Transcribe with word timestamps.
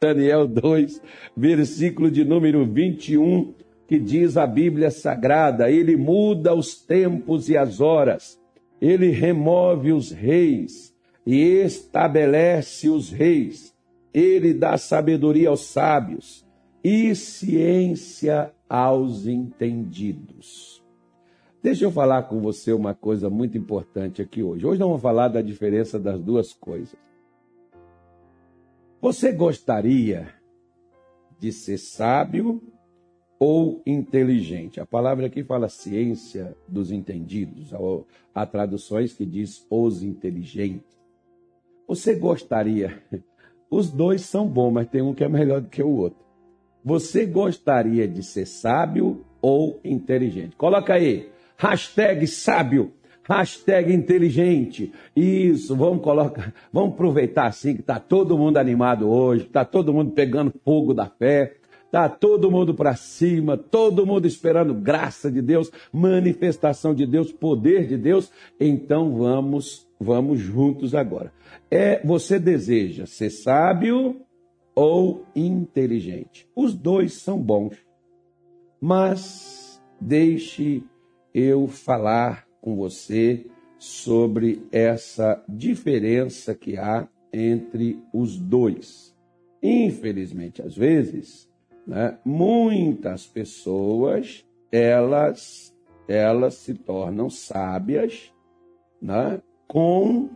Daniel 0.00 0.46
2, 0.46 1.02
versículo 1.36 2.08
de 2.08 2.24
número 2.24 2.64
21, 2.64 3.52
que 3.88 3.98
diz 3.98 4.36
a 4.36 4.46
Bíblia 4.46 4.92
Sagrada: 4.92 5.72
Ele 5.72 5.96
muda 5.96 6.54
os 6.54 6.76
tempos 6.76 7.48
e 7.48 7.56
as 7.56 7.80
horas, 7.80 8.40
ele 8.80 9.10
remove 9.10 9.92
os 9.92 10.12
reis 10.12 10.94
e 11.26 11.36
estabelece 11.36 12.88
os 12.88 13.10
reis, 13.10 13.74
ele 14.14 14.54
dá 14.54 14.78
sabedoria 14.78 15.48
aos 15.48 15.62
sábios 15.62 16.46
e 16.84 17.12
ciência 17.16 18.52
aos 18.68 19.26
entendidos. 19.26 20.80
Deixa 21.60 21.84
eu 21.84 21.90
falar 21.90 22.22
com 22.22 22.40
você 22.40 22.72
uma 22.72 22.94
coisa 22.94 23.28
muito 23.28 23.58
importante 23.58 24.22
aqui 24.22 24.44
hoje. 24.44 24.64
Hoje 24.64 24.78
nós 24.78 24.86
vamos 24.86 25.02
falar 25.02 25.26
da 25.26 25.42
diferença 25.42 25.98
das 25.98 26.22
duas 26.22 26.52
coisas. 26.52 27.07
Você 29.00 29.30
gostaria 29.30 30.34
de 31.38 31.52
ser 31.52 31.78
sábio 31.78 32.60
ou 33.38 33.80
inteligente? 33.86 34.80
A 34.80 34.86
palavra 34.86 35.26
aqui 35.26 35.44
fala 35.44 35.68
ciência 35.68 36.56
dos 36.66 36.90
entendidos. 36.90 37.70
Há 38.34 38.44
traduções 38.44 39.12
que 39.12 39.24
diz 39.24 39.64
os 39.70 40.02
inteligentes. 40.02 40.98
Você 41.86 42.16
gostaria? 42.16 43.00
Os 43.70 43.88
dois 43.90 44.22
são 44.22 44.48
bons, 44.48 44.72
mas 44.72 44.88
tem 44.88 45.02
um 45.02 45.14
que 45.14 45.22
é 45.22 45.28
melhor 45.28 45.60
do 45.60 45.68
que 45.68 45.82
o 45.82 45.90
outro. 45.90 46.26
Você 46.84 47.24
gostaria 47.24 48.08
de 48.08 48.22
ser 48.22 48.46
sábio 48.46 49.24
ou 49.40 49.78
inteligente? 49.84 50.56
Coloca 50.56 50.94
aí, 50.94 51.30
hashtag 51.56 52.26
sábio 52.26 52.92
hashtag 53.28 53.92
inteligente. 53.92 54.90
Isso, 55.14 55.76
vamos 55.76 56.02
colocar, 56.02 56.54
vamos 56.72 56.94
aproveitar 56.94 57.46
assim 57.46 57.74
que 57.74 57.80
está 57.80 58.00
todo 58.00 58.38
mundo 58.38 58.56
animado 58.56 59.08
hoje, 59.08 59.44
está 59.44 59.64
todo 59.64 59.92
mundo 59.92 60.12
pegando 60.12 60.52
fogo 60.64 60.94
da 60.94 61.06
fé, 61.06 61.56
está 61.84 62.08
todo 62.08 62.50
mundo 62.50 62.74
para 62.74 62.96
cima, 62.96 63.56
todo 63.56 64.06
mundo 64.06 64.26
esperando 64.26 64.72
graça 64.72 65.30
de 65.30 65.42
Deus, 65.42 65.70
manifestação 65.92 66.94
de 66.94 67.06
Deus, 67.06 67.30
poder 67.30 67.86
de 67.86 67.98
Deus. 67.98 68.32
Então 68.58 69.14
vamos, 69.16 69.86
vamos 70.00 70.38
juntos 70.38 70.94
agora. 70.94 71.30
É, 71.70 72.04
você 72.04 72.38
deseja 72.38 73.04
ser 73.04 73.28
sábio 73.28 74.22
ou 74.74 75.26
inteligente? 75.36 76.48
Os 76.56 76.74
dois 76.74 77.14
são 77.14 77.38
bons. 77.38 77.76
Mas 78.80 79.82
deixe 80.00 80.82
eu 81.34 81.66
falar 81.66 82.47
com 82.68 82.76
você 82.76 83.46
sobre 83.78 84.62
essa 84.70 85.42
diferença 85.48 86.54
que 86.54 86.76
há 86.76 87.08
entre 87.32 87.98
os 88.12 88.38
dois. 88.38 89.16
Infelizmente, 89.62 90.60
às 90.60 90.76
vezes, 90.76 91.48
né, 91.86 92.18
muitas 92.22 93.26
pessoas 93.26 94.44
elas 94.70 95.74
elas 96.06 96.54
se 96.54 96.74
tornam 96.74 97.30
sábias 97.30 98.32
né, 99.00 99.40
com 99.66 100.30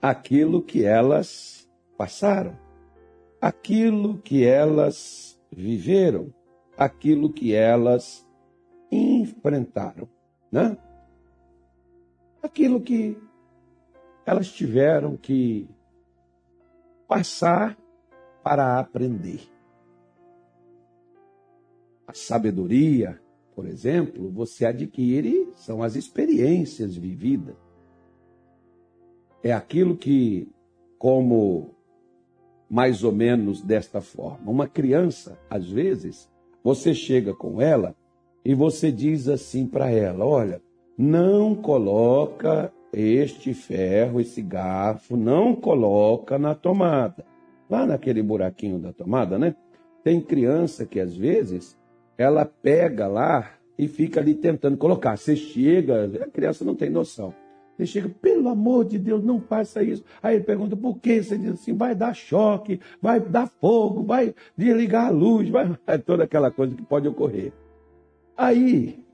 aquilo 0.00 0.62
que 0.62 0.84
elas 0.84 1.68
passaram, 1.96 2.58
aquilo 3.40 4.18
que 4.18 4.44
elas 4.44 5.40
viveram, 5.50 6.32
aquilo 6.76 7.30
que 7.30 7.54
elas 7.54 8.26
enfrentaram 8.90 10.08
né? 10.52 10.76
Aquilo 12.42 12.80
que 12.82 13.16
elas 14.26 14.52
tiveram 14.52 15.16
que 15.16 15.66
passar 17.08 17.76
para 18.44 18.78
aprender. 18.78 19.40
A 22.06 22.12
sabedoria, 22.12 23.18
por 23.54 23.66
exemplo, 23.66 24.30
você 24.30 24.66
adquire, 24.66 25.50
são 25.54 25.82
as 25.82 25.96
experiências 25.96 26.94
vividas. 26.94 27.56
É 29.42 29.52
aquilo 29.52 29.96
que, 29.96 30.48
como 30.98 31.74
mais 32.68 33.02
ou 33.02 33.12
menos 33.12 33.62
desta 33.62 34.00
forma, 34.00 34.50
uma 34.50 34.68
criança, 34.68 35.38
às 35.48 35.68
vezes, 35.70 36.30
você 36.62 36.94
chega 36.94 37.34
com 37.34 37.60
ela 37.60 37.94
e 38.44 38.54
você 38.54 38.90
diz 38.90 39.28
assim 39.28 39.66
para 39.66 39.90
ela: 39.90 40.24
olha, 40.24 40.60
não 40.96 41.54
coloca 41.54 42.72
este 42.92 43.54
ferro, 43.54 44.20
esse 44.20 44.42
garfo, 44.42 45.16
não 45.16 45.54
coloca 45.54 46.38
na 46.38 46.54
tomada. 46.54 47.24
Lá 47.70 47.86
naquele 47.86 48.22
buraquinho 48.22 48.78
da 48.78 48.92
tomada, 48.92 49.38
né? 49.38 49.54
Tem 50.04 50.20
criança 50.20 50.84
que 50.84 51.00
às 51.00 51.16
vezes 51.16 51.78
ela 52.18 52.44
pega 52.44 53.06
lá 53.06 53.50
e 53.78 53.88
fica 53.88 54.20
ali 54.20 54.34
tentando 54.34 54.76
colocar. 54.76 55.16
Você 55.16 55.34
chega, 55.34 56.04
a 56.22 56.28
criança 56.28 56.64
não 56.64 56.74
tem 56.74 56.90
noção. 56.90 57.34
Você 57.76 57.86
chega, 57.86 58.08
pelo 58.08 58.48
amor 58.48 58.84
de 58.84 58.98
Deus, 58.98 59.24
não 59.24 59.40
faça 59.40 59.82
isso. 59.82 60.04
Aí 60.22 60.36
ele 60.36 60.44
pergunta 60.44 60.76
por 60.76 60.98
quê? 60.98 61.22
Você 61.22 61.38
diz 61.38 61.52
assim: 61.52 61.74
vai 61.74 61.94
dar 61.94 62.14
choque, 62.14 62.80
vai 63.00 63.18
dar 63.18 63.46
fogo, 63.46 64.02
vai 64.02 64.34
desligar 64.56 65.06
a 65.06 65.10
luz, 65.10 65.48
vai. 65.48 65.74
Toda 66.04 66.24
aquela 66.24 66.50
coisa 66.50 66.74
que 66.74 66.82
pode 66.82 67.08
ocorrer. 67.08 67.52
Aí, 68.36 69.04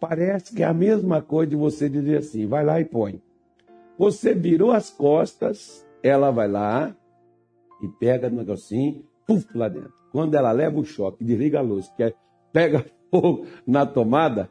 parece 0.00 0.54
que 0.54 0.62
é 0.62 0.66
a 0.66 0.74
mesma 0.74 1.20
coisa 1.20 1.50
de 1.50 1.56
você 1.56 1.88
dizer 1.88 2.18
assim: 2.18 2.46
vai 2.46 2.64
lá 2.64 2.80
e 2.80 2.84
põe. 2.84 3.20
Você 3.98 4.34
virou 4.34 4.70
as 4.70 4.90
costas, 4.90 5.86
ela 6.02 6.30
vai 6.30 6.48
lá 6.48 6.94
e 7.82 7.88
pega 7.88 8.30
no 8.30 8.36
negocinho, 8.36 9.04
puf, 9.26 9.46
lá 9.56 9.68
dentro. 9.68 9.92
Quando 10.12 10.34
ela 10.34 10.52
leva 10.52 10.78
o 10.78 10.84
choque, 10.84 11.24
desliga 11.24 11.58
a 11.58 11.62
luz, 11.62 11.88
que 11.96 12.02
é, 12.02 12.14
pega 12.52 12.84
fogo 13.10 13.46
na 13.66 13.84
tomada, 13.84 14.48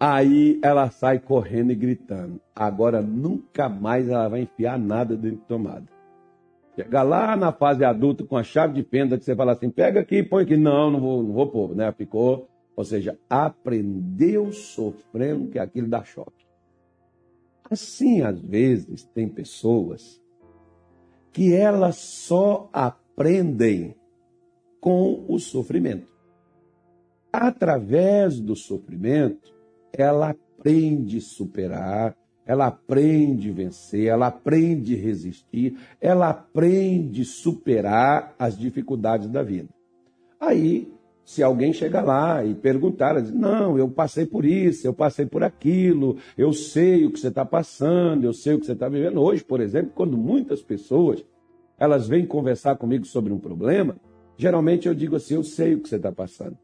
aí 0.00 0.58
ela 0.62 0.90
sai 0.90 1.18
correndo 1.18 1.72
e 1.72 1.74
gritando. 1.74 2.40
Agora 2.54 3.00
nunca 3.02 3.68
mais 3.68 4.08
ela 4.08 4.28
vai 4.28 4.42
enfiar 4.42 4.78
nada 4.78 5.16
dentro 5.16 5.38
de 5.38 5.44
tomada. 5.44 5.84
Chega 6.74 7.02
lá 7.02 7.36
na 7.36 7.52
fase 7.52 7.84
adulta 7.84 8.24
com 8.24 8.36
a 8.36 8.42
chave 8.42 8.74
de 8.74 8.82
fenda 8.82 9.16
que 9.16 9.24
você 9.24 9.34
fala 9.34 9.52
assim, 9.52 9.70
pega 9.70 10.00
aqui, 10.00 10.22
põe 10.22 10.42
aqui. 10.42 10.56
Não, 10.56 10.90
não 10.90 11.00
vou, 11.00 11.22
não 11.22 11.32
vou 11.32 11.46
pôr, 11.46 11.74
né? 11.74 11.90
Ficou 11.92 12.48
ou 12.76 12.84
seja, 12.84 13.18
aprendeu 13.28 14.52
sofrendo 14.52 15.48
que 15.48 15.58
aquilo 15.58 15.88
dá 15.88 16.04
choque. 16.04 16.44
Assim, 17.68 18.20
às 18.20 18.38
vezes, 18.38 19.02
tem 19.02 19.26
pessoas 19.26 20.22
que 21.32 21.54
elas 21.54 21.96
só 21.96 22.68
aprendem 22.72 23.96
com 24.78 25.24
o 25.26 25.38
sofrimento. 25.38 26.14
Através 27.32 28.38
do 28.38 28.54
sofrimento, 28.54 29.52
ela 29.92 30.30
aprende 30.30 31.20
superar, 31.20 32.16
ela 32.46 32.66
aprende 32.66 33.50
vencer, 33.50 34.06
ela 34.06 34.28
aprende 34.28 34.94
resistir, 34.94 35.76
ela 36.00 36.30
aprende 36.30 37.24
superar 37.24 38.34
as 38.38 38.56
dificuldades 38.56 39.28
da 39.28 39.42
vida. 39.42 39.68
Aí 40.38 40.95
se 41.26 41.42
alguém 41.42 41.72
chegar 41.72 42.04
lá 42.04 42.44
e 42.44 42.54
perguntar, 42.54 43.20
diz, 43.20 43.32
não, 43.32 43.76
eu 43.76 43.88
passei 43.88 44.24
por 44.24 44.44
isso, 44.44 44.86
eu 44.86 44.94
passei 44.94 45.26
por 45.26 45.42
aquilo, 45.42 46.16
eu 46.38 46.52
sei 46.52 47.04
o 47.04 47.10
que 47.10 47.18
você 47.18 47.26
está 47.26 47.44
passando, 47.44 48.22
eu 48.22 48.32
sei 48.32 48.54
o 48.54 48.60
que 48.60 48.66
você 48.66 48.72
está 48.72 48.88
vivendo. 48.88 49.20
Hoje, 49.20 49.42
por 49.42 49.60
exemplo, 49.60 49.90
quando 49.92 50.16
muitas 50.16 50.62
pessoas 50.62 51.24
elas 51.76 52.06
vêm 52.06 52.24
conversar 52.24 52.76
comigo 52.76 53.04
sobre 53.04 53.32
um 53.32 53.40
problema, 53.40 53.96
geralmente 54.36 54.86
eu 54.86 54.94
digo 54.94 55.16
assim, 55.16 55.34
eu 55.34 55.42
sei 55.42 55.74
o 55.74 55.80
que 55.80 55.88
você 55.88 55.96
está 55.96 56.12
passando, 56.12 56.56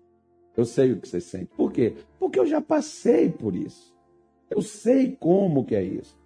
eu 0.56 0.65
sei 0.65 0.93
o 0.93 1.01
que 1.01 1.09
você 1.09 1.21
sente. 1.21 1.51
Por 1.56 1.72
quê? 1.72 1.95
Porque 2.21 2.39
eu 2.39 2.47
já 2.47 2.61
passei 2.61 3.28
por 3.28 3.56
isso. 3.56 3.93
Eu 4.49 4.62
sei 4.62 5.17
como 5.19 5.65
que 5.65 5.75
é 5.75 5.83
isso. 5.83 6.17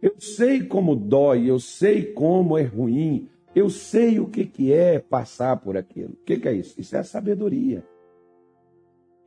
Eu 0.00 0.14
sei 0.16 0.62
como 0.62 0.94
dói, 0.94 1.50
eu 1.50 1.58
sei 1.58 2.04
como 2.04 2.56
é 2.56 2.62
ruim, 2.62 3.28
eu 3.52 3.68
sei 3.68 4.20
o 4.20 4.28
que, 4.28 4.46
que 4.46 4.72
é 4.72 5.00
passar 5.00 5.56
por 5.56 5.76
aquilo. 5.76 6.10
O 6.10 6.24
que, 6.24 6.36
que 6.36 6.48
é 6.48 6.52
isso? 6.52 6.80
Isso 6.80 6.94
é 6.94 7.00
a 7.00 7.04
sabedoria. 7.04 7.84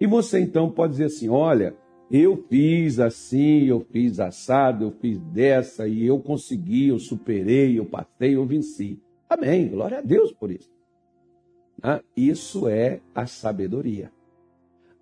E 0.03 0.05
você 0.05 0.41
então 0.41 0.69
pode 0.69 0.91
dizer 0.91 1.05
assim: 1.05 1.29
olha, 1.29 1.77
eu 2.11 2.35
fiz 2.49 2.99
assim, 2.99 3.67
eu 3.67 3.79
fiz 3.79 4.19
assado, 4.19 4.83
eu 4.83 4.91
fiz 4.91 5.17
dessa, 5.17 5.87
e 5.87 6.05
eu 6.05 6.19
consegui, 6.19 6.89
eu 6.89 6.99
superei, 6.99 7.79
eu 7.79 7.85
passei, 7.85 8.35
eu 8.35 8.45
venci. 8.45 9.01
Amém, 9.29 9.69
glória 9.69 9.99
a 9.99 10.01
Deus 10.01 10.33
por 10.33 10.51
isso. 10.51 10.69
Ah, 11.81 12.01
isso 12.17 12.67
é 12.67 12.99
a 13.15 13.25
sabedoria. 13.25 14.11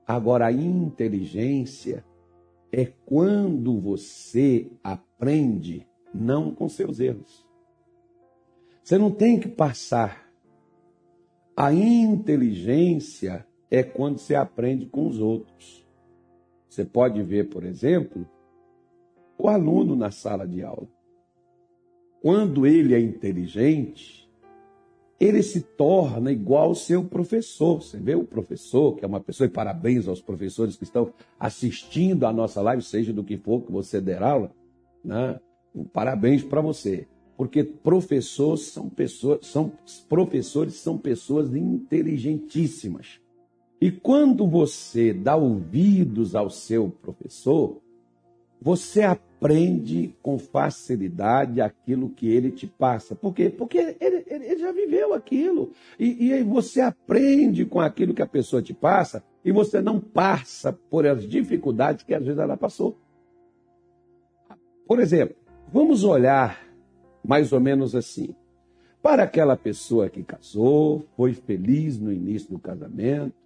Agora, 0.05 0.45
a 0.45 0.51
inteligência 0.51 2.05
é 2.71 2.85
quando 3.03 3.79
você 3.79 4.69
aprende 4.83 5.87
não 6.13 6.53
com 6.53 6.69
seus 6.69 6.99
erros. 6.99 7.43
Você 8.83 8.99
não 8.99 9.09
tem 9.09 9.39
que 9.39 9.47
passar. 9.47 10.31
A 11.57 11.73
inteligência 11.73 13.47
é 13.71 13.81
quando 13.81 14.17
você 14.17 14.35
aprende 14.35 14.85
com 14.85 15.07
os 15.07 15.19
outros. 15.19 15.87
Você 16.67 16.83
pode 16.83 17.23
ver, 17.23 17.49
por 17.49 17.63
exemplo, 17.63 18.27
o 19.37 19.47
aluno 19.47 19.95
na 19.95 20.11
sala 20.11 20.45
de 20.45 20.61
aula. 20.61 20.87
Quando 22.21 22.67
ele 22.67 22.93
é 22.93 22.99
inteligente, 22.99 24.29
ele 25.19 25.41
se 25.41 25.61
torna 25.61 26.31
igual 26.31 26.65
ao 26.65 26.75
seu 26.75 27.03
professor. 27.03 27.81
Você 27.81 27.97
vê 27.97 28.13
o 28.13 28.25
professor, 28.25 28.95
que 28.95 29.05
é 29.05 29.07
uma 29.07 29.21
pessoa, 29.21 29.47
e 29.47 29.49
parabéns 29.49 30.07
aos 30.07 30.21
professores 30.21 30.75
que 30.75 30.83
estão 30.83 31.13
assistindo 31.39 32.25
a 32.25 32.33
nossa 32.33 32.61
live, 32.61 32.83
seja 32.83 33.13
do 33.13 33.23
que 33.23 33.37
for 33.37 33.61
que 33.61 33.71
você 33.71 34.01
der 34.01 34.21
aula, 34.21 34.51
né? 35.03 35.39
Parabéns 35.93 36.43
para 36.43 36.59
você. 36.59 37.07
Porque 37.37 37.63
professores 37.63 38.67
são 38.67 38.89
pessoas, 38.89 39.47
são 39.47 39.71
professores 40.09 40.75
são 40.75 40.97
pessoas 40.97 41.55
inteligentíssimas. 41.55 43.20
E 43.81 43.89
quando 43.89 44.47
você 44.47 45.11
dá 45.11 45.35
ouvidos 45.35 46.35
ao 46.35 46.51
seu 46.51 46.89
professor, 47.01 47.81
você 48.61 49.01
aprende 49.01 50.15
com 50.21 50.37
facilidade 50.37 51.59
aquilo 51.59 52.11
que 52.11 52.29
ele 52.29 52.51
te 52.51 52.67
passa. 52.67 53.15
Por 53.15 53.33
quê? 53.33 53.49
Porque 53.49 53.97
ele, 53.99 54.23
ele, 54.27 54.59
já 54.59 54.71
viveu 54.71 55.15
aquilo. 55.15 55.71
E, 55.99 56.31
e 56.31 56.43
você 56.43 56.79
aprende 56.79 57.65
com 57.65 57.79
aquilo 57.79 58.13
que 58.13 58.21
a 58.21 58.27
pessoa 58.27 58.61
te 58.61 58.71
passa 58.71 59.23
e 59.43 59.51
você 59.51 59.81
não 59.81 59.99
passa 59.99 60.71
por 60.71 61.07
as 61.07 61.27
dificuldades 61.27 62.05
que 62.05 62.13
às 62.13 62.23
vezes 62.23 62.37
ela 62.37 62.55
passou. 62.55 62.95
Por 64.87 64.99
exemplo, 64.99 65.35
vamos 65.73 66.03
olhar 66.03 66.63
mais 67.25 67.51
ou 67.51 67.59
menos 67.59 67.95
assim. 67.95 68.35
Para 69.01 69.23
aquela 69.23 69.57
pessoa 69.57 70.07
que 70.07 70.21
casou, 70.21 71.03
foi 71.17 71.33
feliz 71.33 71.97
no 71.97 72.13
início 72.13 72.51
do 72.51 72.59
casamento, 72.59 73.40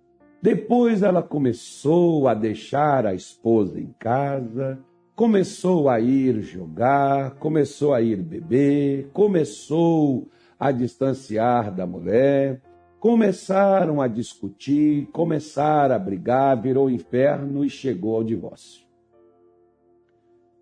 depois 0.45 1.01
ela 1.01 1.24
começou 1.24 2.27
a 2.27 2.36
deixar 2.36 3.07
a 3.07 3.15
esposa 3.15 3.80
em 3.80 3.92
casa, 3.97 4.77
começou 5.15 5.89
a 5.89 6.00
ir 6.00 6.39
jogar, 6.44 7.31
começou 7.39 7.95
a 7.95 8.01
ir 8.03 8.21
beber, 8.21 9.09
começou 9.12 10.27
a 10.59 10.71
distanciar 10.71 11.74
da 11.74 11.88
mulher, 11.88 12.62
começaram 13.00 14.00
a 14.00 14.07
discutir, 14.07 15.07
começaram 15.07 15.95
a 15.95 15.97
brigar, 15.97 16.62
virou 16.62 16.91
inferno 16.91 17.65
e 17.65 17.69
chegou 17.69 18.15
ao 18.15 18.24
divórcio. 18.24 18.86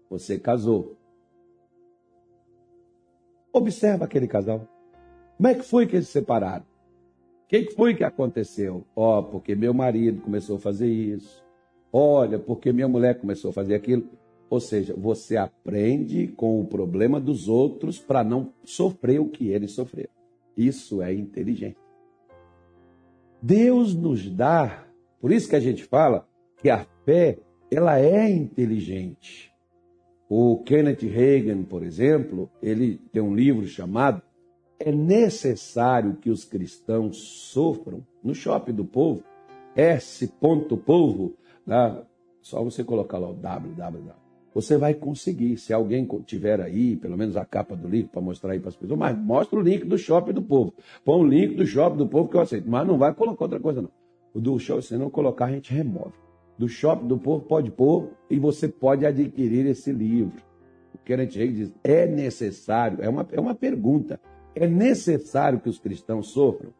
Você 0.09 0.39
casou. 0.39 0.95
Observa 3.51 4.05
aquele 4.05 4.29
casal. 4.29 4.65
Como 5.35 5.49
é 5.49 5.53
que 5.53 5.63
foi 5.63 5.85
que 5.85 5.97
eles 5.97 6.07
se 6.07 6.13
separaram? 6.13 6.72
O 7.43 7.47
que 7.47 7.71
foi 7.71 7.93
que 7.93 8.03
aconteceu? 8.03 8.85
Ó, 8.95 9.19
oh, 9.19 9.23
porque 9.23 9.55
meu 9.55 9.73
marido 9.73 10.21
começou 10.21 10.55
a 10.55 10.59
fazer 10.59 10.87
isso. 10.87 11.43
Olha, 11.91 12.39
porque 12.39 12.73
minha 12.73 12.87
mulher 12.87 13.19
começou 13.19 13.51
a 13.51 13.53
fazer 13.53 13.75
aquilo. 13.75 14.09
Ou 14.49 14.59
seja, 14.59 14.93
você 14.97 15.37
aprende 15.37 16.27
com 16.27 16.59
o 16.59 16.65
problema 16.65 17.19
dos 17.19 17.47
outros 17.47 17.99
para 17.99 18.23
não 18.23 18.53
sofrer 18.63 19.19
o 19.19 19.29
que 19.29 19.49
eles 19.49 19.71
sofreram. 19.71 20.09
Isso 20.55 21.01
é 21.01 21.13
inteligente. 21.13 21.77
Deus 23.41 23.93
nos 23.93 24.29
dá, 24.29 24.87
por 25.19 25.31
isso 25.31 25.49
que 25.49 25.55
a 25.55 25.59
gente 25.59 25.83
fala 25.83 26.27
que 26.61 26.69
a 26.69 26.85
fé, 27.03 27.39
ela 27.69 27.99
é 27.99 28.29
inteligente. 28.29 29.51
O 30.29 30.63
Kenneth 30.63 31.01
Reagan, 31.01 31.63
por 31.63 31.83
exemplo, 31.83 32.49
ele 32.61 32.99
tem 33.11 33.21
um 33.21 33.35
livro 33.35 33.67
chamado 33.67 34.21
É 34.85 34.91
necessário 34.91 36.15
que 36.15 36.29
os 36.29 36.43
cristãos 36.43 37.17
sofram. 37.17 38.05
No 38.23 38.33
shopping 38.33 38.73
do 38.73 38.85
povo, 38.85 39.23
S. 39.75 40.27
Povo, 40.85 41.33
né? 41.65 42.03
só 42.41 42.63
você 42.63 42.83
colocar 42.83 43.17
lá 43.17 43.29
o 43.29 43.33
www 43.33 44.23
você 44.53 44.77
vai 44.77 44.93
conseguir. 44.93 45.57
Se 45.57 45.73
alguém 45.73 46.07
tiver 46.25 46.61
aí, 46.61 46.95
pelo 46.95 47.17
menos 47.17 47.35
a 47.35 47.45
capa 47.45 47.75
do 47.75 47.87
livro 47.87 48.11
para 48.11 48.21
mostrar 48.21 48.53
aí 48.53 48.59
para 48.59 48.69
as 48.69 48.75
pessoas, 48.75 48.99
mas 48.99 49.17
mostra 49.17 49.57
o 49.57 49.61
link 49.61 49.85
do 49.85 49.97
shopping 49.97 50.33
do 50.33 50.41
povo. 50.41 50.73
Põe 51.03 51.21
o 51.21 51.27
link 51.27 51.55
do 51.55 51.65
shopping 51.65 51.97
do 51.97 52.07
povo 52.07 52.29
que 52.29 52.37
eu 52.37 52.41
aceito. 52.41 52.69
Mas 52.69 52.87
não 52.87 52.97
vai 52.97 53.13
colocar 53.13 53.45
outra 53.45 53.59
coisa, 53.59 53.81
não. 53.81 53.89
O 54.33 54.39
do 54.39 54.57
shopping, 54.59 54.81
se 54.81 54.97
não 54.97 55.09
colocar, 55.09 55.45
a 55.45 55.51
gente 55.51 55.73
remove. 55.73 56.13
Do 56.57 56.67
shopping 56.67 57.07
do 57.07 57.17
povo 57.17 57.45
pode 57.45 57.71
pôr 57.71 58.11
e 58.29 58.37
você 58.37 58.67
pode 58.67 59.05
adquirir 59.05 59.65
esse 59.65 59.91
livro. 59.91 60.41
O 60.93 61.13
a 61.13 61.17
gente 61.17 61.53
diz, 61.53 61.73
é 61.83 62.05
necessário, 62.05 62.99
é 63.01 63.09
uma, 63.09 63.27
é 63.31 63.39
uma 63.39 63.55
pergunta. 63.55 64.19
É 64.55 64.67
necessário 64.67 65.59
que 65.59 65.69
os 65.69 65.79
cristãos 65.79 66.27
sofram? 66.27 66.73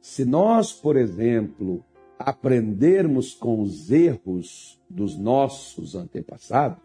Se 0.00 0.24
nós, 0.24 0.72
por 0.72 0.96
exemplo, 0.96 1.84
aprendermos 2.18 3.34
com 3.34 3.60
os 3.60 3.90
erros 3.90 4.80
dos 4.88 5.18
nossos 5.18 5.94
antepassados, 5.94 6.82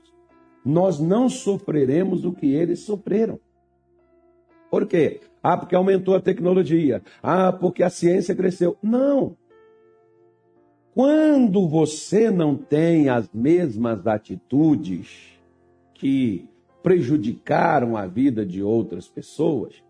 nós 0.65 0.99
não 0.99 1.29
sofreremos 1.29 2.25
o 2.25 2.33
que 2.33 2.53
eles 2.53 2.79
sofreram. 2.79 3.39
Por 4.69 4.85
quê? 4.85 5.21
Ah, 5.43 5.57
porque 5.57 5.75
aumentou 5.75 6.15
a 6.15 6.21
tecnologia. 6.21 7.01
Ah, 7.21 7.51
porque 7.51 7.83
a 7.83 7.89
ciência 7.89 8.35
cresceu. 8.35 8.77
Não. 8.81 9.35
Quando 10.93 11.67
você 11.67 12.29
não 12.29 12.55
tem 12.55 13.09
as 13.09 13.29
mesmas 13.33 14.05
atitudes 14.05 15.39
que 15.93 16.47
prejudicaram 16.83 17.95
a 17.95 18.05
vida 18.05 18.45
de 18.45 18.61
outras 18.61 19.07
pessoas, 19.07 19.83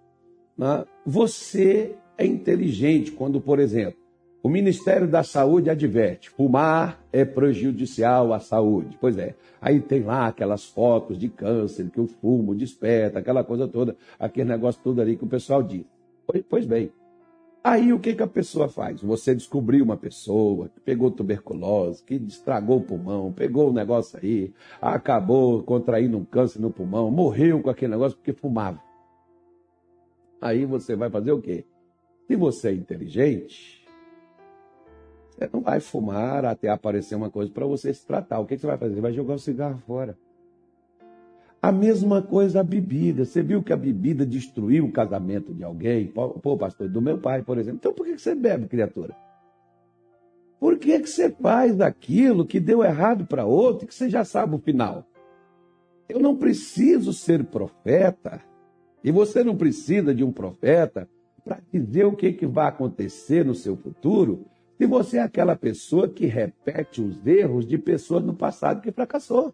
né, 0.62 0.86
você 1.04 1.96
é 2.16 2.24
inteligente 2.24 3.12
quando, 3.12 3.42
por 3.42 3.58
exemplo, 3.58 4.00
o 4.44 4.50
Ministério 4.50 5.08
da 5.08 5.24
Saúde 5.24 5.72
adverte: 5.72 6.30
fumar 6.30 7.04
é 7.12 7.25
prejudicial 7.25 8.31
à 8.31 8.40
saúde. 8.40 8.96
Pois 9.02 9.18
é, 9.18 9.36
aí 9.60 9.80
tem 9.80 10.04
lá 10.04 10.28
aquelas 10.28 10.66
fotos 10.66 11.18
de 11.18 11.30
câncer 11.30 11.90
que 11.90 12.00
o 12.00 12.06
fumo 12.06 12.54
desperta, 12.54 13.18
aquela 13.18 13.44
coisa 13.44 13.68
toda, 13.68 13.98
aquele 14.19 14.50
negócio 14.50 14.80
todo 14.84 15.02
ali 15.02 15.18
que 15.18 15.24
o 15.24 15.28
pessoal 15.28 15.63
diz. 15.63 15.84
Pois, 16.48 16.66
bem, 16.66 16.92
aí 17.64 17.92
o 17.92 18.00
que, 18.00 18.14
que 18.14 18.24
a 18.24 18.28
pessoa 18.28 18.69
faz? 18.69 19.02
Você 19.02 19.34
descobriu 19.34 19.84
uma 19.84 19.98
pessoa 19.98 20.69
que 20.69 20.80
pegou 20.80 21.10
tuberculose, 21.10 22.04
que 22.04 22.14
estragou 22.16 22.78
o 22.78 22.84
pulmão, 22.84 23.34
pegou 23.34 23.69
o 23.72 23.74
negócio 23.74 24.19
aí, 24.22 24.54
acabou 24.80 25.64
contraindo 25.64 26.18
um 26.18 26.24
câncer 26.24 26.60
no 26.60 26.72
pulmão, 26.72 27.10
morreu 27.10 27.62
com 27.62 27.69
aquele 27.69 27.92
negócio 27.92 28.16
porque 28.16 28.31
fumava. 28.31 28.91
Aí 30.42 30.66
você 30.66 30.96
vai 30.96 31.10
fazer 31.10 31.32
o 31.32 31.40
quê? 31.40 31.64
Se 32.28 32.36
você 32.36 32.70
é 32.70 32.74
inteligente, 32.74 33.86
você 35.38 35.50
não 35.54 35.62
vai 35.62 35.80
fumar 35.80 36.46
até 36.46 36.70
aparecer 36.70 37.16
uma 37.16 37.30
coisa 37.30 37.52
para 37.52 37.66
você 37.66 37.94
se 37.94 38.06
tratar. 38.06 38.40
O 38.40 38.46
que, 38.46 38.58
você 38.58 38.66
vai 38.66 38.78
fazer? 38.78 38.96
Você 38.96 39.02
vai 39.02 39.14
jogar 39.14 39.36
o 39.36 39.40
cigarro 39.40 39.78
fora. 39.86 40.18
A 41.62 41.72
mesma 41.72 42.24
coisa 42.24 42.62
a 42.62 42.64
bebida. 42.64 43.24
Você 43.24 43.44
viu 43.44 43.62
que 43.62 43.72
a 43.72 43.78
bebida 43.78 44.26
destruiu 44.26 44.86
o 44.86 44.92
casamento 44.92 45.54
de 45.54 45.64
alguém? 45.64 46.08
Pô, 46.08 46.58
pastor, 46.58 46.90
do 46.90 47.02
meu 47.02 47.20
pai, 47.20 47.44
por 47.44 47.60
exemplo. 47.60 47.78
Então 47.78 47.94
por 47.94 48.06
que 48.06 48.18
você 48.18 48.34
bebe, 48.34 48.68
criatura? 48.68 49.16
Por 50.60 50.78
que, 50.78 51.00
você 51.00 51.30
faz 51.30 51.81
aquilo 51.81 52.45
que 52.45 52.60
deu 52.60 52.83
errado 52.83 53.26
para 53.26 53.45
outro 53.45 53.88
que 53.88 53.95
você 53.95 54.10
já 54.10 54.24
sabe 54.24 54.56
o 54.56 54.60
final? 54.60 55.06
Eu 56.07 56.19
não 56.19 56.36
preciso 56.36 57.14
ser 57.14 57.44
profeta, 57.45 58.44
e 59.04 59.12
você 59.12 59.44
não 59.44 59.56
precisa 59.56 60.14
de 60.14 60.24
um 60.24 60.31
profeta 60.31 61.08
para 61.44 61.60
dizer 61.72 62.06
o 62.06 62.16
que, 62.16 62.34
que 62.34 62.46
vai 62.46 62.68
acontecer 62.68 63.46
no 63.46 63.56
seu 63.56 63.76
futuro, 63.76 64.46
se 64.78 64.86
você 64.86 65.18
é 65.18 65.22
aquela 65.22 65.56
pessoa 65.56 66.08
que 66.08 66.26
repete 66.26 67.02
os 67.02 67.26
erros 67.26 67.68
de 67.68 67.78
pessoas 67.78 68.24
no 68.24 68.36
passado 68.36 68.81
que 68.81 68.92
fracassou. 68.92 69.54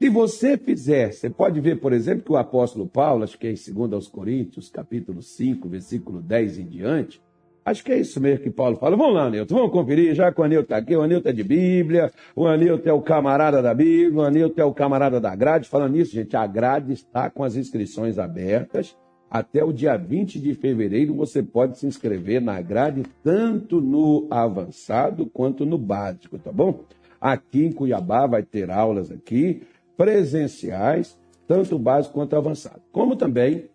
Se 0.00 0.08
você 0.08 0.58
fizer, 0.58 1.12
você 1.12 1.30
pode 1.30 1.60
ver, 1.60 1.80
por 1.80 1.92
exemplo, 1.92 2.24
que 2.24 2.32
o 2.32 2.36
apóstolo 2.36 2.88
Paulo, 2.88 3.22
acho 3.22 3.38
que 3.38 3.46
é 3.46 3.52
em 3.52 3.72
2 3.72 3.92
aos 3.92 4.08
Coríntios, 4.08 4.68
capítulo 4.68 5.22
5, 5.22 5.68
versículo 5.68 6.20
10 6.20 6.58
em 6.58 6.66
diante, 6.66 7.22
acho 7.64 7.84
que 7.84 7.92
é 7.92 7.98
isso 7.98 8.20
mesmo 8.20 8.44
que 8.44 8.50
Paulo 8.50 8.76
fala. 8.76 8.96
Vamos 8.96 9.14
lá, 9.14 9.26
Anilton, 9.26 9.54
vamos 9.54 9.72
conferir, 9.72 10.14
já 10.14 10.32
que 10.32 10.40
o 10.40 10.44
Anilton 10.44 10.62
está 10.62 10.76
aqui, 10.76 10.96
o 10.96 11.02
Anilton 11.02 11.28
é 11.28 11.32
de 11.32 11.44
Bíblia, 11.44 12.12
o 12.34 12.46
Anilton 12.46 12.88
é 12.88 12.92
o 12.92 13.02
camarada 13.02 13.62
da 13.62 13.72
Bíblia, 13.74 14.20
o 14.20 14.22
Anilton 14.22 14.60
é 14.60 14.64
o 14.64 14.74
camarada 14.74 15.20
da 15.20 15.34
grade. 15.34 15.68
Falando 15.68 15.92
nisso, 15.92 16.12
gente, 16.12 16.36
a 16.36 16.46
grade 16.46 16.92
está 16.92 17.30
com 17.30 17.44
as 17.44 17.56
inscrições 17.56 18.18
abertas 18.18 18.96
até 19.32 19.64
o 19.64 19.72
dia 19.72 19.96
20 19.96 20.38
de 20.38 20.52
fevereiro 20.52 21.14
você 21.14 21.42
pode 21.42 21.78
se 21.78 21.86
inscrever 21.86 22.42
na 22.42 22.60
grade, 22.60 23.02
tanto 23.24 23.80
no 23.80 24.28
avançado 24.30 25.24
quanto 25.24 25.64
no 25.64 25.78
básico, 25.78 26.38
tá 26.38 26.52
bom? 26.52 26.84
Aqui 27.18 27.64
em 27.64 27.72
Cuiabá 27.72 28.26
vai 28.26 28.42
ter 28.42 28.70
aulas 28.70 29.10
aqui, 29.10 29.62
presenciais, 29.96 31.18
tanto 31.48 31.78
básico 31.78 32.12
quanto 32.12 32.36
avançado. 32.36 32.82
Como 32.92 33.16
também 33.16 33.70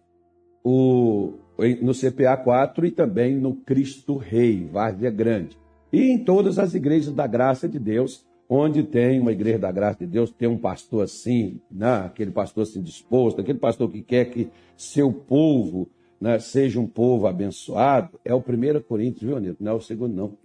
o, 0.64 1.34
no 1.82 1.94
CPA 1.94 2.38
4 2.38 2.86
e 2.86 2.92
também 2.92 3.36
no 3.36 3.56
Cristo 3.56 4.18
Rei, 4.18 4.66
Várzea 4.66 5.10
Grande. 5.10 5.58
E 5.92 6.12
em 6.12 6.24
todas 6.24 6.60
as 6.60 6.74
igrejas 6.74 7.14
da 7.14 7.26
graça 7.26 7.68
de 7.68 7.80
Deus, 7.80 8.26
onde 8.50 8.84
tem 8.84 9.20
uma 9.20 9.32
igreja 9.32 9.60
da 9.60 9.72
graça 9.72 10.00
de 10.00 10.08
Deus, 10.08 10.32
tem 10.32 10.48
um 10.48 10.58
pastor 10.58 11.04
assim, 11.04 11.60
né? 11.72 12.06
aquele 12.06 12.32
pastor 12.32 12.64
assim 12.64 12.82
disposto, 12.82 13.42
aquele 13.42 13.60
pastor 13.60 13.90
que 13.90 14.02
quer 14.02 14.26
que 14.26 14.50
seu 14.76 15.12
povo 15.12 15.90
né, 16.20 16.40
seja 16.40 16.80
um 16.80 16.88
povo 16.88 17.28
abençoado, 17.28 18.20
é 18.24 18.34
o 18.34 18.40
1 18.40 18.82
Coríntios, 18.82 19.24
viu, 19.24 19.38
Anito? 19.38 19.64
Não 19.64 19.74
é 19.74 19.76
o 19.76 19.82
segundo, 19.82 20.16
não. 20.16 20.38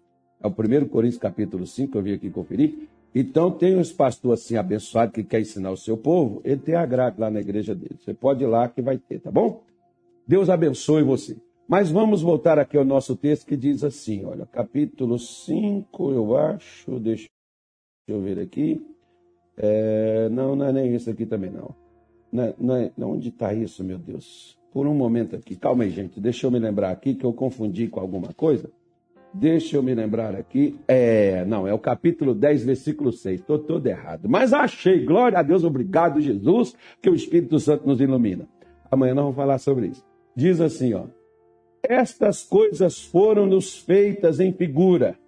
É 0.43 0.47
o 0.47 0.51
1 0.51 0.89
Coríntios 0.89 1.21
capítulo 1.21 1.67
5, 1.67 1.97
eu 1.97 2.03
vim 2.03 2.13
aqui 2.13 2.31
conferir. 2.31 2.89
Então, 3.15 3.51
tem 3.51 3.77
uns 3.77 3.93
pastores 3.93 4.43
assim 4.45 4.57
abençoados 4.57 5.15
que 5.15 5.23
quer 5.23 5.41
ensinar 5.41 5.71
o 5.71 5.77
seu 5.77 5.97
povo, 5.97 6.41
ele 6.45 6.61
tem 6.61 6.75
a 6.75 6.87
grade 6.87 7.21
lá 7.21 7.31
na 7.31 7.41
igreja 7.41 7.75
dele. 7.75 7.97
Você 7.99 8.15
pode 8.15 8.43
ir 8.43 8.47
lá 8.47 8.69
que 8.69 8.81
vai 8.81 8.99
ter, 8.99 9.21
tá 9.21 9.31
bom? 9.31 9.63
Deus 10.27 10.49
abençoe 10.49 11.03
você. 11.03 11.37
Mas 11.69 11.91
vamos 11.91 12.23
voltar 12.23 12.59
aqui 12.59 12.77
ao 12.77 12.85
nosso 12.85 13.17
texto 13.17 13.47
que 13.47 13.57
diz 13.57 13.83
assim, 13.83 14.25
olha, 14.25 14.47
capítulo 14.47 15.19
5, 15.19 16.13
eu 16.13 16.37
acho, 16.37 16.99
deixa 17.01 17.29
eu 18.09 18.21
ver 18.21 18.39
aqui. 18.39 18.85
É, 19.57 20.29
não, 20.29 20.55
não 20.55 20.67
é 20.67 20.73
nem 20.73 20.95
isso 20.95 21.09
aqui 21.09 21.25
também, 21.25 21.51
não. 21.51 21.75
não, 22.33 22.45
é, 22.45 22.55
não 22.59 22.77
é, 22.77 22.93
onde 23.01 23.29
está 23.29 23.55
isso, 23.55 23.83
meu 23.85 23.99
Deus? 23.99 24.59
Por 24.73 24.87
um 24.87 24.95
momento 24.95 25.37
aqui, 25.37 25.57
calma 25.57 25.85
aí, 25.85 25.91
gente, 25.91 26.21
deixa 26.21 26.47
eu 26.47 26.51
me 26.51 26.59
lembrar 26.59 26.91
aqui 26.91 27.15
que 27.15 27.25
eu 27.25 27.33
confundi 27.33 27.89
com 27.89 28.01
alguma 28.01 28.33
coisa. 28.33 28.71
Deixa 29.35 29.77
eu 29.77 29.83
me 29.83 29.95
lembrar 29.95 30.35
aqui. 30.35 30.79
É, 30.87 31.43
não, 31.47 31.67
é 31.67 31.73
o 31.73 31.79
capítulo 31.79 32.35
10, 32.35 32.65
versículo 32.65 33.11
6. 33.11 33.41
Estou 33.41 33.59
todo 33.59 33.87
errado. 33.87 34.29
Mas 34.29 34.53
achei, 34.53 35.05
glória 35.05 35.39
a 35.39 35.43
Deus, 35.43 35.65
obrigado, 35.65 36.21
Jesus, 36.21 36.77
que 37.01 37.09
o 37.09 37.15
Espírito 37.15 37.59
Santo 37.59 37.87
nos 37.87 37.99
ilumina. 38.01 38.47
Amanhã 38.91 39.15
nós 39.15 39.25
vamos 39.25 39.37
falar 39.37 39.57
sobre 39.59 39.87
isso. 39.87 40.12
Diz 40.35 40.61
assim, 40.61 40.95
ó. 40.95 41.05
Estas 41.83 42.43
coisas 42.43 43.01
foram-nos 43.01 43.77
feitas 43.77 44.39
em 44.39 44.53
figura, 44.53 45.19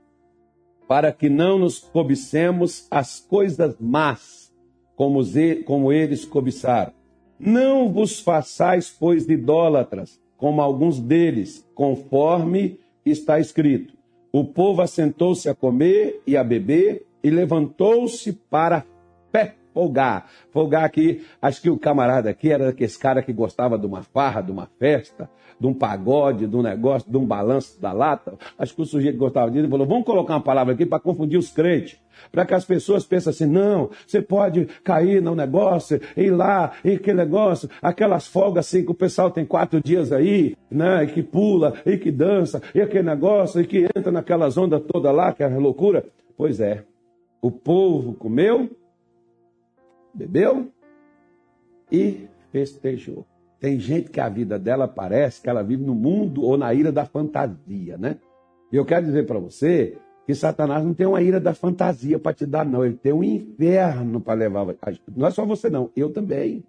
para 0.86 1.12
que 1.12 1.28
não 1.28 1.58
nos 1.58 1.78
cobicemos 1.78 2.86
as 2.90 3.18
coisas 3.18 3.76
más, 3.80 4.52
como, 4.94 5.20
como 5.64 5.92
eles 5.92 6.24
cobiçaram. 6.24 6.92
Não 7.38 7.92
vos 7.92 8.20
façais, 8.20 8.88
pois, 8.88 9.28
idólatras, 9.28 10.20
como 10.36 10.62
alguns 10.62 11.00
deles, 11.00 11.68
conforme 11.74 12.78
está 13.04 13.40
escrito: 13.40 13.94
O 14.32 14.44
povo 14.44 14.82
assentou-se 14.82 15.48
a 15.48 15.54
comer 15.54 16.22
e 16.26 16.36
a 16.36 16.44
beber 16.44 17.04
e 17.22 17.30
levantou-se 17.30 18.32
para 18.32 18.86
pé 19.32 19.56
folgar. 19.74 20.26
Folgar 20.52 20.84
aqui, 20.84 21.22
acho 21.42 21.60
que 21.60 21.68
o 21.68 21.76
camarada 21.76 22.30
aqui 22.30 22.50
era 22.50 22.68
aquele 22.68 22.92
cara 22.92 23.22
que 23.22 23.32
gostava 23.32 23.76
de 23.76 23.84
uma 23.84 24.02
farra, 24.02 24.40
de 24.40 24.52
uma 24.52 24.68
festa, 24.78 25.28
de 25.60 25.66
um 25.66 25.74
pagode, 25.74 26.46
de 26.46 26.56
um 26.56 26.62
negócio, 26.62 27.10
de 27.10 27.16
um 27.16 27.26
balanço 27.26 27.80
da 27.80 27.92
lata. 27.92 28.34
Acho 28.56 28.74
que 28.74 28.82
o 28.82 28.86
sujeito 28.86 29.18
gostava 29.18 29.50
disso 29.50 29.66
e 29.66 29.70
falou: 29.70 29.86
vamos 29.86 30.04
colocar 30.04 30.34
uma 30.34 30.42
palavra 30.42 30.72
aqui 30.72 30.86
para 30.86 31.00
confundir 31.00 31.38
os 31.38 31.50
crentes. 31.50 31.98
Para 32.30 32.46
que 32.46 32.54
as 32.54 32.64
pessoas 32.64 33.04
pensem 33.04 33.30
assim, 33.30 33.46
não, 33.46 33.90
você 34.06 34.22
pode 34.22 34.66
cair 34.84 35.20
no 35.20 35.34
negócio, 35.34 36.00
ir 36.16 36.30
lá, 36.30 36.72
e 36.84 36.96
que 36.96 37.12
negócio, 37.12 37.68
aquelas 37.82 38.26
folgas 38.28 38.66
assim 38.66 38.84
que 38.84 38.92
o 38.92 38.94
pessoal 38.94 39.32
tem 39.32 39.44
quatro 39.44 39.82
dias 39.82 40.12
aí, 40.12 40.56
né? 40.70 41.02
E 41.02 41.06
que 41.08 41.22
pula, 41.24 41.74
e 41.84 41.98
que 41.98 42.12
dança, 42.12 42.62
e 42.72 42.80
aquele 42.80 43.02
negócio, 43.02 43.60
e 43.60 43.66
que 43.66 43.88
entra 43.96 44.12
naquelas 44.12 44.56
ondas 44.56 44.82
toda 44.86 45.10
lá, 45.10 45.32
que 45.32 45.42
é 45.42 45.48
loucura. 45.48 46.04
Pois 46.36 46.60
é, 46.60 46.84
o 47.42 47.50
povo 47.50 48.14
comeu, 48.14 48.70
bebeu 50.14 50.70
e 51.90 52.28
festejou. 52.50 53.26
Tem 53.58 53.78
gente 53.78 54.10
que 54.10 54.20
a 54.20 54.28
vida 54.28 54.58
dela 54.58 54.86
parece 54.86 55.40
que 55.40 55.48
ela 55.48 55.62
vive 55.62 55.82
no 55.82 55.94
mundo 55.94 56.42
ou 56.42 56.56
na 56.56 56.72
ira 56.74 56.92
da 56.92 57.04
fantasia, 57.04 57.96
né? 57.96 58.18
E 58.70 58.76
eu 58.76 58.84
quero 58.84 59.06
dizer 59.06 59.26
para 59.26 59.38
você 59.38 59.96
que 60.26 60.34
Satanás 60.34 60.84
não 60.84 60.94
tem 60.94 61.06
uma 61.06 61.22
ira 61.22 61.40
da 61.40 61.54
fantasia 61.54 62.18
para 62.18 62.34
te 62.34 62.46
dar, 62.46 62.64
não. 62.64 62.84
Ele 62.84 62.96
tem 62.96 63.12
um 63.12 63.22
inferno 63.24 64.20
para 64.20 64.34
levar. 64.34 64.66
Não 65.14 65.26
é 65.26 65.30
só 65.30 65.44
você, 65.44 65.68
não. 65.68 65.90
Eu 65.96 66.12
também. 66.12 66.64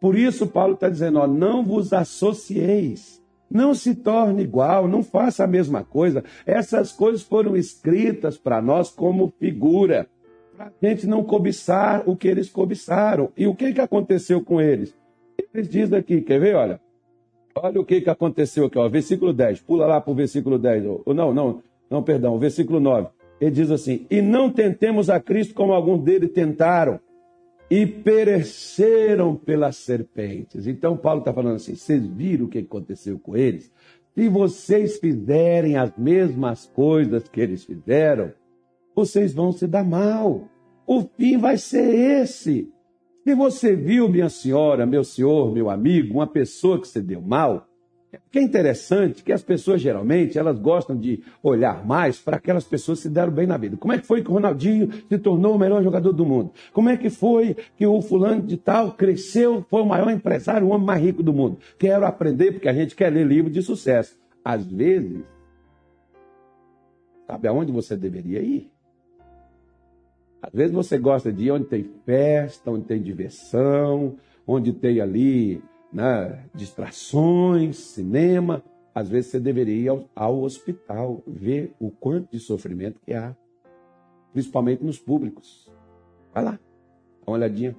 Por 0.00 0.16
isso, 0.16 0.46
Paulo 0.46 0.74
está 0.74 0.88
dizendo: 0.88 1.18
ó, 1.18 1.26
não 1.26 1.64
vos 1.64 1.92
associeis. 1.92 3.22
Não 3.50 3.74
se 3.74 3.94
torne 3.94 4.42
igual, 4.42 4.86
não 4.86 5.02
faça 5.02 5.44
a 5.44 5.46
mesma 5.46 5.82
coisa. 5.82 6.22
Essas 6.44 6.92
coisas 6.92 7.22
foram 7.22 7.56
escritas 7.56 8.36
para 8.36 8.60
nós 8.60 8.90
como 8.90 9.32
figura, 9.38 10.06
para 10.58 10.72
a 10.82 10.86
gente 10.88 11.06
não 11.06 11.22
cobiçar 11.22 12.02
o 12.04 12.16
que 12.16 12.26
eles 12.26 12.50
cobiçaram. 12.50 13.30
E 13.36 13.46
o 13.46 13.54
que, 13.54 13.72
que 13.72 13.80
aconteceu 13.80 14.42
com 14.42 14.60
eles? 14.60 14.92
Eles 15.54 15.68
dizem 15.68 15.96
aqui, 15.96 16.20
quer 16.20 16.40
ver? 16.40 16.56
Olha. 16.56 16.80
Olha 17.54 17.80
o 17.80 17.84
que, 17.84 18.00
que 18.00 18.10
aconteceu 18.10 18.66
aqui, 18.66 18.78
ó, 18.78 18.88
versículo 18.88 19.32
10. 19.32 19.60
Pula 19.60 19.86
lá 19.86 20.00
para 20.00 20.10
o 20.10 20.14
versículo 20.14 20.58
10. 20.58 20.84
Ou, 21.04 21.14
não, 21.14 21.32
não, 21.32 21.62
não, 21.88 22.02
perdão, 22.02 22.34
o 22.34 22.38
versículo 22.38 22.80
9. 22.80 23.08
Ele 23.40 23.50
diz 23.52 23.70
assim: 23.70 24.06
E 24.10 24.20
não 24.20 24.50
tentemos 24.50 25.08
a 25.08 25.20
Cristo 25.20 25.54
como 25.54 25.72
alguns 25.72 26.02
deles 26.02 26.30
tentaram 26.32 27.00
e 27.70 27.86
pereceram 27.86 29.36
pelas 29.36 29.76
serpentes. 29.76 30.66
Então, 30.66 30.96
Paulo 30.96 31.20
está 31.20 31.32
falando 31.32 31.56
assim: 31.56 31.74
vocês 31.74 32.04
viram 32.04 32.46
o 32.46 32.48
que 32.48 32.58
aconteceu 32.58 33.18
com 33.18 33.36
eles? 33.36 33.72
Se 34.14 34.28
vocês 34.28 34.98
fizerem 34.98 35.76
as 35.76 35.96
mesmas 35.96 36.66
coisas 36.66 37.28
que 37.28 37.40
eles 37.40 37.64
fizeram, 37.64 38.32
vocês 38.98 39.32
vão 39.32 39.52
se 39.52 39.64
dar 39.68 39.84
mal. 39.84 40.48
O 40.84 41.02
fim 41.02 41.38
vai 41.38 41.56
ser 41.56 41.94
esse. 42.20 42.68
Se 43.22 43.32
você 43.32 43.76
viu, 43.76 44.08
minha 44.08 44.28
senhora, 44.28 44.84
meu 44.86 45.04
senhor, 45.04 45.52
meu 45.52 45.70
amigo, 45.70 46.14
uma 46.14 46.26
pessoa 46.26 46.80
que 46.80 46.88
se 46.88 47.00
deu 47.00 47.20
mal, 47.20 47.64
que 48.32 48.40
é 48.40 48.42
interessante 48.42 49.22
que 49.22 49.32
as 49.32 49.40
pessoas 49.40 49.80
geralmente 49.80 50.36
elas 50.36 50.58
gostam 50.58 50.98
de 50.98 51.22
olhar 51.40 51.86
mais 51.86 52.18
para 52.18 52.38
aquelas 52.38 52.64
pessoas 52.64 52.98
que 52.98 53.02
se 53.04 53.10
deram 53.10 53.30
bem 53.30 53.46
na 53.46 53.56
vida. 53.56 53.76
Como 53.76 53.92
é 53.92 53.98
que 53.98 54.06
foi 54.06 54.20
que 54.20 54.30
o 54.30 54.34
Ronaldinho 54.34 54.90
se 55.08 55.18
tornou 55.18 55.54
o 55.54 55.58
melhor 55.58 55.80
jogador 55.80 56.12
do 56.12 56.26
mundo? 56.26 56.50
Como 56.72 56.88
é 56.88 56.96
que 56.96 57.08
foi 57.08 57.54
que 57.76 57.86
o 57.86 58.02
fulano 58.02 58.42
de 58.42 58.56
tal 58.56 58.92
cresceu, 58.94 59.64
foi 59.70 59.82
o 59.82 59.86
maior 59.86 60.10
empresário, 60.10 60.66
o 60.66 60.70
homem 60.70 60.86
mais 60.86 61.00
rico 61.00 61.22
do 61.22 61.32
mundo? 61.32 61.58
Quero 61.78 62.04
aprender 62.04 62.50
porque 62.50 62.68
a 62.68 62.74
gente 62.74 62.96
quer 62.96 63.12
ler 63.12 63.24
livro 63.24 63.48
de 63.48 63.62
sucesso. 63.62 64.18
Às 64.44 64.66
vezes, 64.66 65.22
sabe 67.28 67.46
aonde 67.46 67.70
você 67.70 67.96
deveria 67.96 68.40
ir? 68.40 68.72
Às 70.40 70.52
vezes 70.52 70.72
você 70.72 70.98
gosta 70.98 71.32
de 71.32 71.46
ir 71.46 71.50
onde 71.50 71.66
tem 71.66 71.84
festa, 72.04 72.70
onde 72.70 72.84
tem 72.84 73.02
diversão, 73.02 74.16
onde 74.46 74.72
tem 74.72 75.00
ali 75.00 75.62
né, 75.92 76.44
distrações, 76.54 77.76
cinema. 77.76 78.62
Às 78.94 79.08
vezes 79.08 79.30
você 79.30 79.40
deveria 79.40 79.74
ir 79.74 79.88
ao, 79.88 80.04
ao 80.14 80.42
hospital, 80.42 81.22
ver 81.26 81.74
o 81.80 81.90
quanto 81.90 82.30
de 82.30 82.38
sofrimento 82.38 83.00
que 83.04 83.14
há, 83.14 83.36
principalmente 84.32 84.84
nos 84.84 84.98
públicos. 84.98 85.70
Vai 86.32 86.44
lá, 86.44 86.52
dá 86.52 86.58
uma 87.26 87.36
olhadinha. 87.36 87.76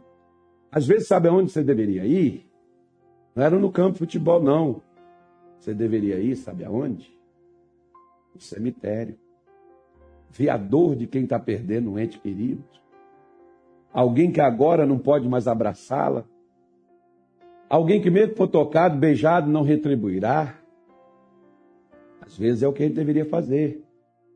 Às 0.71 0.85
vezes, 0.85 1.07
sabe 1.07 1.27
aonde 1.27 1.51
você 1.51 1.63
deveria 1.63 2.05
ir? 2.05 2.45
Não 3.35 3.43
era 3.43 3.57
no 3.57 3.71
campo 3.71 3.93
de 3.93 3.99
futebol, 3.99 4.41
não. 4.41 4.81
Você 5.59 5.73
deveria 5.73 6.19
ir, 6.19 6.35
sabe 6.35 6.63
aonde? 6.63 7.17
No 8.35 8.39
cemitério 8.39 9.17
ver 10.29 10.49
a 10.49 10.57
dor 10.57 10.95
de 10.95 11.07
quem 11.07 11.23
está 11.23 11.39
perdendo 11.39 11.91
um 11.91 11.99
ente 11.99 12.19
querido, 12.19 12.63
alguém 13.91 14.31
que 14.31 14.41
agora 14.41 14.85
não 14.85 14.97
pode 14.97 15.27
mais 15.27 15.47
abraçá-la, 15.47 16.23
alguém 17.69 18.01
que 18.01 18.09
mesmo 18.09 18.35
for 18.35 18.47
tocado, 18.47 18.97
beijado, 18.97 19.49
não 19.49 19.63
retribuirá. 19.63 20.55
Às 22.21 22.37
vezes 22.37 22.63
é 22.63 22.67
o 22.67 22.73
que 22.73 22.83
a 22.83 22.87
gente 22.87 22.95
deveria 22.95 23.25
fazer. 23.25 23.83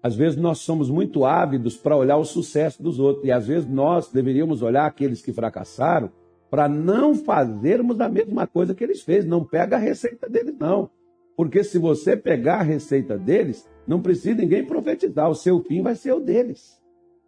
Às 0.01 0.15
vezes 0.15 0.37
nós 0.37 0.59
somos 0.59 0.89
muito 0.89 1.23
ávidos 1.23 1.77
para 1.77 1.95
olhar 1.95 2.17
o 2.17 2.25
sucesso 2.25 2.83
dos 2.83 2.99
outros, 2.99 3.25
e 3.25 3.31
às 3.31 3.47
vezes 3.47 3.69
nós 3.69 4.11
deveríamos 4.11 4.61
olhar 4.61 4.85
aqueles 4.85 5.21
que 5.21 5.31
fracassaram 5.31 6.11
para 6.49 6.67
não 6.67 7.15
fazermos 7.15 7.99
a 8.01 8.09
mesma 8.09 8.45
coisa 8.45 8.75
que 8.75 8.83
eles 8.83 9.01
fez. 9.01 9.25
Não 9.25 9.43
pega 9.43 9.77
a 9.77 9.79
receita 9.79 10.29
deles, 10.29 10.55
não. 10.59 10.89
Porque 11.35 11.63
se 11.63 11.77
você 11.77 12.15
pegar 12.15 12.59
a 12.59 12.63
receita 12.63 13.17
deles, 13.17 13.67
não 13.87 14.01
precisa 14.01 14.35
ninguém 14.35 14.65
profetizar. 14.65 15.29
O 15.29 15.35
seu 15.35 15.61
fim 15.63 15.81
vai 15.81 15.95
ser 15.95 16.13
o 16.13 16.19
deles. 16.19 16.79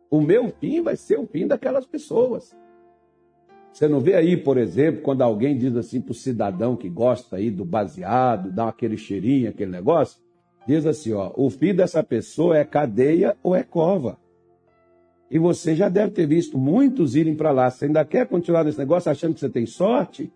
O 0.09 0.21
meu 0.21 0.50
fim 0.59 0.81
vai 0.81 0.95
ser 0.95 1.19
o 1.19 1.25
fim 1.25 1.47
daquelas 1.47 1.85
pessoas. 1.85 2.55
Você 3.74 3.88
não 3.89 4.00
vê 4.00 4.13
aí, 4.13 4.38
por 4.38 4.57
exemplo, 4.57 5.01
quando 5.01 5.21
alguém 5.21 5.57
diz 5.57 5.75
assim 5.75 6.00
para 6.00 6.12
o 6.12 6.15
cidadão 6.15 6.77
que 6.77 6.88
gosta 6.88 7.35
aí 7.35 7.51
do 7.51 7.65
baseado, 7.65 8.50
dá 8.50 8.69
aquele 8.69 8.95
cheirinho, 8.95 9.50
aquele 9.50 9.71
negócio, 9.71 10.21
diz 10.65 10.85
assim, 10.85 11.12
ó, 11.12 11.33
o 11.35 11.50
fim 11.50 11.75
dessa 11.75 12.01
pessoa 12.01 12.57
é 12.57 12.63
cadeia 12.63 13.35
ou 13.43 13.53
é 13.53 13.63
cova. 13.63 14.17
E 15.29 15.38
você 15.38 15.75
já 15.75 15.89
deve 15.89 16.12
ter 16.12 16.25
visto 16.25 16.57
muitos 16.57 17.15
irem 17.15 17.35
para 17.35 17.51
lá. 17.51 17.69
Você 17.69 17.85
ainda 17.85 18.05
quer 18.05 18.27
continuar 18.27 18.63
nesse 18.63 18.77
negócio 18.77 19.12
achando 19.12 19.33
que 19.33 19.39
você 19.39 19.50
tem 19.50 19.65
sorte? 19.65 20.31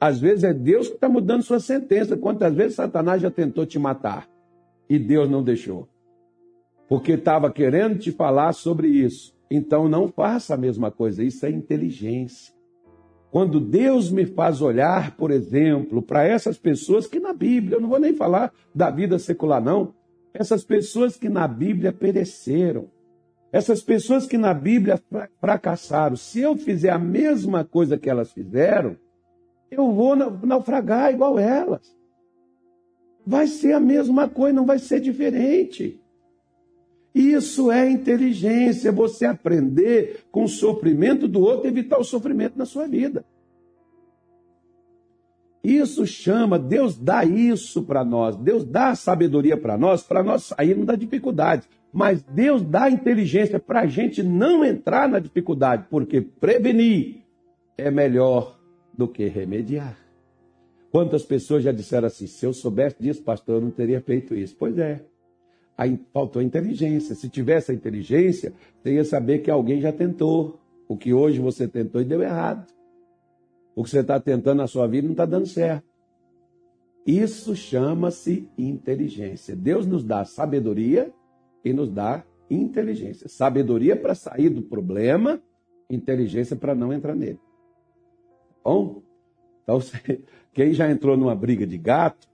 Às 0.00 0.18
vezes 0.18 0.44
é 0.44 0.54
Deus 0.54 0.88
que 0.88 0.94
está 0.94 1.10
mudando 1.10 1.42
sua 1.42 1.60
sentença. 1.60 2.16
Quantas 2.16 2.54
vezes 2.54 2.76
Satanás 2.76 3.20
já 3.20 3.30
tentou 3.30 3.66
te 3.66 3.78
matar 3.78 4.26
e 4.88 4.98
Deus 4.98 5.28
não 5.28 5.42
deixou? 5.42 5.86
Porque 6.88 7.12
estava 7.12 7.52
querendo 7.52 7.98
te 7.98 8.10
falar 8.10 8.54
sobre 8.54 8.88
isso. 8.88 9.36
Então 9.50 9.88
não 9.88 10.08
faça 10.08 10.54
a 10.54 10.56
mesma 10.56 10.90
coisa. 10.90 11.22
Isso 11.22 11.44
é 11.44 11.50
inteligência. 11.50 12.54
Quando 13.30 13.60
Deus 13.60 14.10
me 14.10 14.24
faz 14.24 14.62
olhar, 14.62 15.16
por 15.16 15.30
exemplo, 15.30 16.02
para 16.02 16.24
essas 16.24 16.56
pessoas 16.56 17.06
que 17.06 17.20
na 17.20 17.32
Bíblia, 17.32 17.76
eu 17.76 17.80
não 17.80 17.88
vou 17.88 18.00
nem 18.00 18.14
falar 18.14 18.52
da 18.74 18.90
vida 18.90 19.18
secular, 19.18 19.62
não. 19.62 19.94
Essas 20.32 20.64
pessoas 20.64 21.16
que 21.16 21.28
na 21.28 21.46
Bíblia 21.46 21.92
pereceram. 21.92 22.88
Essas 23.52 23.82
pessoas 23.82 24.26
que 24.26 24.38
na 24.38 24.54
Bíblia 24.54 25.00
fracassaram. 25.40 26.16
Se 26.16 26.40
eu 26.40 26.56
fizer 26.56 26.90
a 26.90 26.98
mesma 26.98 27.64
coisa 27.64 27.98
que 27.98 28.08
elas 28.08 28.32
fizeram, 28.32 28.96
eu 29.70 29.92
vou 29.92 30.16
naufragar 30.16 31.12
igual 31.12 31.38
elas. 31.38 31.96
Vai 33.26 33.46
ser 33.46 33.72
a 33.72 33.80
mesma 33.80 34.28
coisa, 34.28 34.54
não 34.54 34.66
vai 34.66 34.78
ser 34.78 35.00
diferente. 35.00 36.00
Isso 37.14 37.70
é 37.70 37.90
inteligência, 37.90 38.92
você 38.92 39.26
aprender 39.26 40.24
com 40.30 40.44
o 40.44 40.48
sofrimento 40.48 41.26
do 41.26 41.40
outro, 41.40 41.68
evitar 41.68 41.98
o 41.98 42.04
sofrimento 42.04 42.56
na 42.56 42.64
sua 42.64 42.86
vida. 42.86 43.24
Isso 45.62 46.06
chama, 46.06 46.58
Deus 46.58 46.96
dá 46.96 47.24
isso 47.24 47.82
para 47.82 48.04
nós, 48.04 48.36
Deus 48.36 48.64
dá 48.64 48.94
sabedoria 48.94 49.56
para 49.56 49.76
nós, 49.76 50.02
para 50.02 50.22
nós 50.22 50.44
sairmos 50.44 50.86
da 50.86 50.94
dificuldade. 50.94 51.68
Mas 51.92 52.22
Deus 52.22 52.62
dá 52.62 52.88
inteligência 52.88 53.58
para 53.58 53.80
a 53.80 53.86
gente 53.86 54.22
não 54.22 54.64
entrar 54.64 55.08
na 55.08 55.18
dificuldade, 55.18 55.86
porque 55.90 56.20
prevenir 56.20 57.24
é 57.76 57.90
melhor 57.90 58.59
do 59.00 59.08
que 59.08 59.26
remediar. 59.28 59.96
Quantas 60.92 61.22
pessoas 61.22 61.64
já 61.64 61.72
disseram 61.72 62.06
assim: 62.06 62.26
se 62.26 62.44
eu 62.44 62.52
soubesse 62.52 62.96
disso, 63.00 63.22
pastor, 63.22 63.56
eu 63.56 63.60
não 63.62 63.70
teria 63.70 63.98
feito 64.02 64.34
isso. 64.34 64.54
Pois 64.58 64.76
é, 64.76 65.02
aí 65.76 65.98
faltou 66.12 66.42
inteligência. 66.42 67.14
Se 67.14 67.30
tivesse 67.30 67.72
a 67.72 67.74
inteligência, 67.74 68.52
você 68.76 68.92
ia 68.92 69.04
saber 69.04 69.38
que 69.38 69.50
alguém 69.50 69.80
já 69.80 69.90
tentou. 69.90 70.60
O 70.86 70.96
que 70.96 71.14
hoje 71.14 71.38
você 71.38 71.66
tentou 71.66 72.00
e 72.00 72.04
deu 72.04 72.20
errado. 72.20 72.66
O 73.74 73.84
que 73.84 73.90
você 73.90 74.00
está 74.00 74.20
tentando 74.20 74.58
na 74.58 74.66
sua 74.66 74.86
vida 74.86 75.06
não 75.06 75.12
está 75.12 75.24
dando 75.24 75.46
certo. 75.46 75.88
Isso 77.06 77.56
chama-se 77.56 78.48
inteligência. 78.58 79.56
Deus 79.56 79.86
nos 79.86 80.04
dá 80.04 80.24
sabedoria 80.24 81.10
e 81.64 81.72
nos 81.72 81.88
dá 81.88 82.24
inteligência. 82.50 83.28
Sabedoria 83.28 83.96
para 83.96 84.14
sair 84.14 84.50
do 84.50 84.62
problema, 84.62 85.40
inteligência 85.88 86.56
para 86.56 86.74
não 86.74 86.92
entrar 86.92 87.14
nele. 87.14 87.38
Bom? 88.70 89.02
Então, 89.64 89.80
quem 90.54 90.72
já 90.72 90.88
entrou 90.88 91.16
numa 91.16 91.34
briga 91.34 91.66
de 91.66 91.76
gato, 91.76 92.28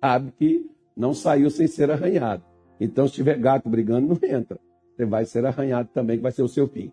sabe 0.00 0.32
que 0.32 0.66
não 0.96 1.12
saiu 1.12 1.50
sem 1.50 1.66
ser 1.66 1.90
arranhado. 1.90 2.42
Então, 2.80 3.06
se 3.06 3.12
tiver 3.12 3.38
gato 3.38 3.68
brigando, 3.68 4.08
não 4.08 4.18
entra. 4.26 4.58
Você 4.96 5.04
vai 5.04 5.26
ser 5.26 5.44
arranhado 5.44 5.90
também, 5.92 6.16
que 6.16 6.22
vai 6.22 6.32
ser 6.32 6.42
o 6.42 6.48
seu 6.48 6.66
fim. 6.66 6.90